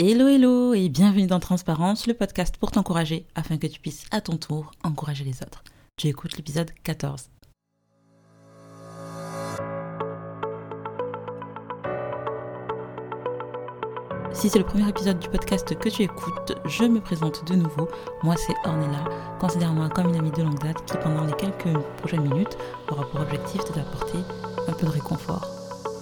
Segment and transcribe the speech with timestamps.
[0.00, 4.20] Hello hello et bienvenue dans Transparence, le podcast pour t'encourager afin que tu puisses à
[4.20, 5.64] ton tour encourager les autres.
[5.96, 7.28] Tu écoutes l'épisode 14.
[14.30, 17.88] Si c'est le premier épisode du podcast que tu écoutes, je me présente de nouveau.
[18.22, 19.02] Moi, c'est Ornella.
[19.40, 22.56] Considère-moi comme une amie de longue date qui, pendant les quelques prochaines minutes,
[22.88, 24.18] aura pour objectif de t'apporter
[24.68, 25.44] un peu de réconfort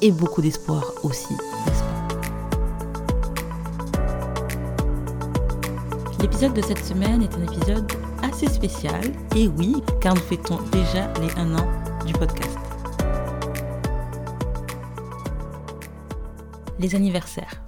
[0.03, 1.35] et beaucoup d'espoir aussi,
[6.20, 11.12] L'épisode de cette semaine est un épisode assez spécial, et oui, car nous fêtons déjà
[11.20, 12.56] les 1 an du podcast.
[16.79, 17.62] Les anniversaires.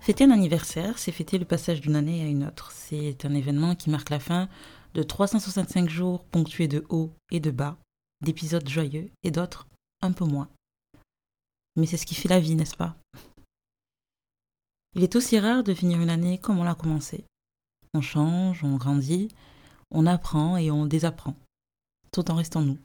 [0.00, 2.72] Fêter un anniversaire, c'est fêter le passage d'une année à une autre.
[2.72, 4.48] C'est un événement qui marque la fin
[4.94, 7.76] de 365 jours ponctués de hauts et de bas,
[8.22, 9.68] d'épisodes joyeux et d'autres
[10.00, 10.48] un peu moins.
[11.76, 12.96] Mais c'est ce qui fait la vie, n'est-ce pas?
[14.94, 17.24] Il est aussi rare de finir une année comme on l'a commencé.
[17.94, 19.28] On change, on grandit,
[19.90, 21.34] on apprend et on désapprend,
[22.10, 22.78] tout en restant nous.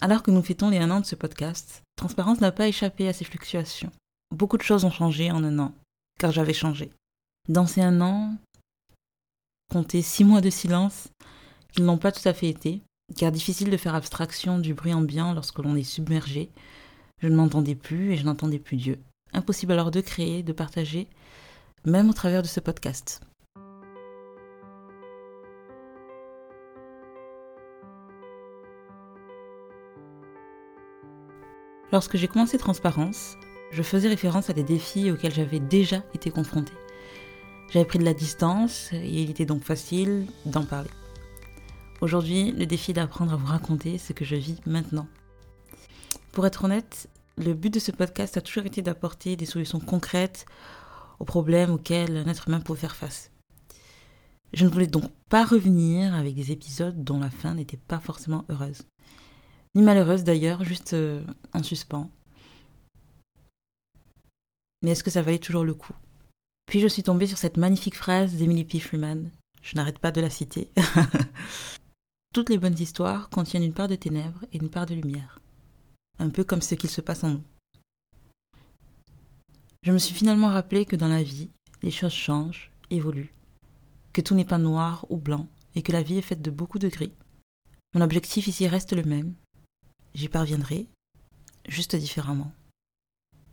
[0.00, 3.12] Alors que nous fêtons les un an de ce podcast, Transparence n'a pas échappé à
[3.12, 3.92] ces fluctuations.
[4.34, 5.74] Beaucoup de choses ont changé en un an,
[6.18, 6.90] car j'avais changé.
[7.48, 8.36] Dans ces un an,
[9.70, 11.08] compter six mois de silence,
[11.72, 12.82] qu'ils n'ont pas tout à fait été,
[13.16, 16.50] car difficile de faire abstraction du bruit ambiant lorsque l'on est submergé.
[17.22, 18.98] Je ne m'entendais plus et je n'entendais plus Dieu.
[19.32, 21.08] Impossible alors de créer, de partager,
[21.86, 23.20] même au travers de ce podcast.
[31.92, 33.36] Lorsque j'ai commencé Transparence,
[33.70, 36.74] je faisais référence à des défis auxquels j'avais déjà été confrontée.
[37.70, 40.90] J'avais pris de la distance et il était donc facile d'en parler.
[42.00, 45.06] Aujourd'hui, le défi est d'apprendre à vous raconter ce que je vis maintenant.
[46.32, 50.46] Pour être honnête, le but de ce podcast a toujours été d'apporter des solutions concrètes
[51.18, 53.30] aux problèmes auxquels un être humain peut faire face.
[54.52, 58.44] Je ne voulais donc pas revenir avec des épisodes dont la fin n'était pas forcément
[58.48, 58.82] heureuse.
[59.74, 62.10] Ni malheureuse d'ailleurs, juste euh, en suspens.
[64.82, 65.94] Mais est-ce que ça valait toujours le coup?
[66.66, 68.78] Puis je suis tombée sur cette magnifique phrase d'Emily P.
[68.78, 69.30] Freeman.
[69.62, 70.70] Je n'arrête pas de la citer.
[72.34, 75.40] Toutes les bonnes histoires contiennent une part de ténèbres et une part de lumière.
[76.18, 77.42] Un peu comme ce qu'il se passe en nous.
[79.86, 81.48] Je me suis finalement rappelé que dans la vie,
[81.84, 83.32] les choses changent, évoluent,
[84.12, 86.80] que tout n'est pas noir ou blanc et que la vie est faite de beaucoup
[86.80, 87.12] de gris.
[87.94, 89.34] Mon objectif ici reste le même.
[90.12, 90.88] J'y parviendrai,
[91.68, 92.50] juste différemment.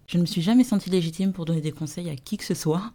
[0.08, 2.56] Je ne me suis jamais sentie légitime pour donner des conseils à qui que ce
[2.56, 2.92] soit,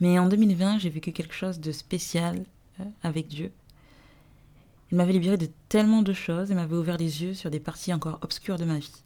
[0.00, 2.46] mais en 2020, j'ai vécu quelque chose de spécial
[2.80, 3.52] euh, avec Dieu.
[4.90, 7.92] Il m'avait libéré de tellement de choses et m'avait ouvert les yeux sur des parties
[7.92, 9.02] encore obscures de ma vie.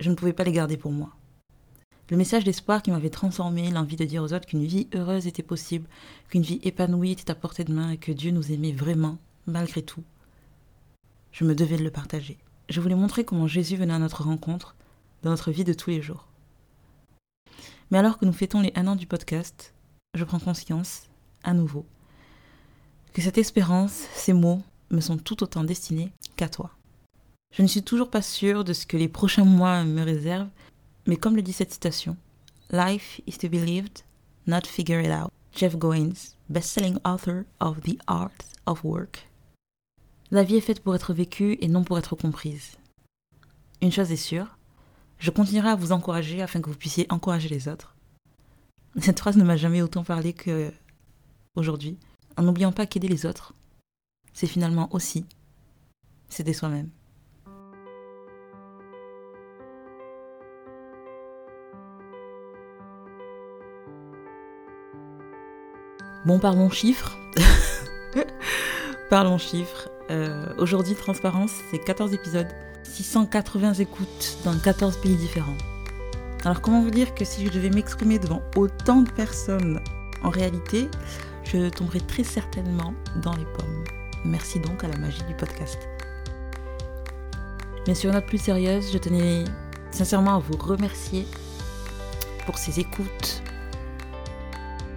[0.00, 1.14] Je ne pouvais pas les garder pour moi.
[2.10, 5.44] Le message d'espoir qui m'avait transformé, l'envie de dire aux autres qu'une vie heureuse était
[5.44, 5.88] possible,
[6.28, 9.16] qu'une vie épanouie était à portée de main et que Dieu nous aimait vraiment,
[9.46, 10.02] malgré tout.
[11.30, 12.36] Je me devais de le partager.
[12.68, 14.74] Je voulais montrer comment Jésus venait à notre rencontre
[15.22, 16.26] dans notre vie de tous les jours.
[17.92, 19.72] Mais alors que nous fêtons les un an du podcast,
[20.14, 21.08] je prends conscience,
[21.44, 21.86] à nouveau,
[23.12, 26.72] que cette espérance, ces mots, me sont tout autant destinés qu'à toi.
[27.54, 30.50] Je ne suis toujours pas sûre de ce que les prochains mois me réservent,
[31.10, 32.16] mais comme le dit cette citation,
[32.70, 34.04] Life is to be lived,
[34.46, 35.32] not figure it out.
[35.52, 39.28] Jeff Goins, best-selling author of The Art of Work.
[40.30, 42.76] La vie est faite pour être vécue et non pour être comprise.
[43.82, 44.56] Une chose est sûre,
[45.18, 47.96] je continuerai à vous encourager afin que vous puissiez encourager les autres.
[49.00, 50.72] Cette phrase ne m'a jamais autant parlé que
[51.56, 51.98] aujourd'hui,
[52.36, 53.52] en n'oubliant pas qu'aider les autres,
[54.32, 55.26] c'est finalement aussi
[56.28, 56.90] s'aider soi-même.
[66.26, 67.16] Bon, parlons chiffres.
[69.10, 69.88] parlons chiffres.
[70.10, 72.48] Euh, aujourd'hui, Transparence, c'est 14 épisodes,
[72.82, 75.56] 680 écoutes dans 14 pays différents.
[76.44, 79.80] Alors, comment vous dire que si je devais m'exprimer devant autant de personnes,
[80.22, 80.88] en réalité,
[81.44, 83.84] je tomberais très certainement dans les pommes.
[84.26, 85.78] Merci donc à la magie du podcast.
[87.86, 89.44] Mais sur une note plus sérieuse, je tenais
[89.90, 91.26] sincèrement à vous remercier
[92.44, 93.42] pour ces écoutes,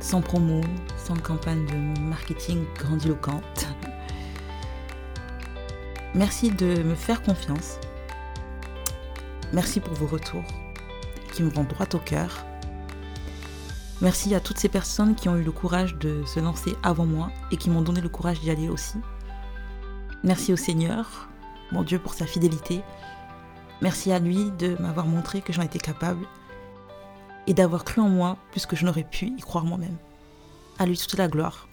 [0.01, 0.61] sans promo,
[1.03, 3.67] sans campagne de marketing grandiloquente.
[6.15, 7.77] Merci de me faire confiance.
[9.51, 10.45] Merci pour vos retours
[11.33, 12.45] qui me vont droit au cœur.
[14.01, 17.31] Merci à toutes ces personnes qui ont eu le courage de se lancer avant moi
[17.51, 18.97] et qui m'ont donné le courage d'y aller aussi.
[20.23, 21.27] Merci au Seigneur,
[21.71, 22.81] mon Dieu, pour sa fidélité.
[23.81, 26.25] Merci à lui de m'avoir montré que j'en étais capable
[27.47, 29.97] et d'avoir cru en moi plus que je n'aurais pu y croire moi-même.
[30.83, 31.69] À lui toute la gloire,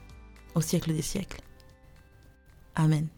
[0.55, 1.41] au siècle des siècles.
[2.77, 3.09] Amen.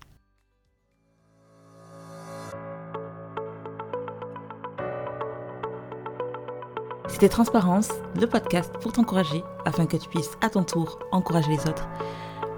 [7.08, 11.68] C'était Transparence, le podcast pour t'encourager afin que tu puisses à ton tour encourager les
[11.68, 11.86] autres.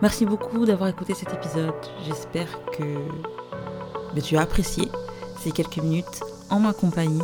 [0.01, 1.75] Merci beaucoup d'avoir écouté cet épisode.
[2.05, 2.85] J'espère que
[4.15, 4.89] ben, tu as apprécié
[5.41, 7.21] ces quelques minutes en ma compagnie.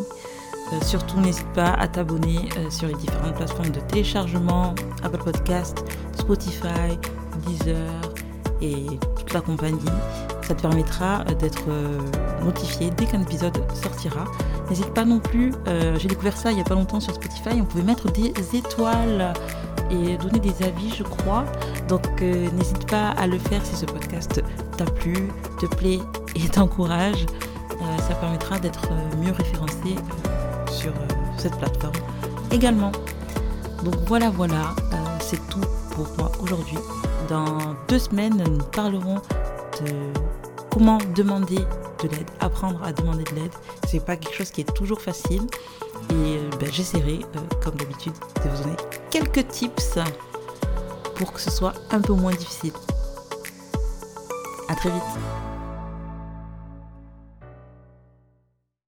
[0.73, 5.85] Euh, surtout, n'hésite pas à t'abonner euh, sur les différentes plateformes de téléchargement, Apple Podcast,
[6.17, 6.99] Spotify,
[7.47, 8.01] Deezer
[8.63, 8.87] et
[9.17, 9.81] toute la compagnie.
[10.43, 11.65] Ça te permettra euh, d'être
[12.45, 14.25] notifié dès qu'un épisode sortira.
[14.69, 15.53] N'hésite pas non plus,
[15.99, 19.33] j'ai découvert ça il n'y a pas longtemps sur Spotify, on pouvait mettre des étoiles
[19.91, 21.45] et donner des avis, je crois.
[21.89, 24.41] Donc n'hésite pas à le faire si ce podcast
[24.77, 25.29] t'a plu,
[25.61, 25.99] te plaît
[26.37, 27.27] et t'encourage.
[28.09, 28.91] ça permettra d'être
[29.21, 29.97] mieux référencé
[30.71, 31.07] sur euh,
[31.37, 31.95] cette plateforme
[32.51, 32.93] également.
[33.85, 35.61] Donc voilà, voilà, euh, c'est tout
[35.93, 36.79] pour moi aujourd'hui.
[37.29, 37.59] Dans
[37.89, 39.17] deux semaines, nous parlerons
[39.81, 39.93] de
[40.71, 41.59] comment demander
[42.03, 43.53] de l'aide, apprendre à demander de l'aide.
[43.89, 45.43] C'est pas quelque chose qui est toujours facile.
[46.11, 47.21] Et euh, ben, j'essaierai,
[47.63, 48.15] comme d'habitude,
[48.45, 48.77] de vous donner
[49.11, 49.99] quelques tips
[51.15, 52.73] pour que ce soit un peu moins difficile.
[54.69, 55.50] À très vite.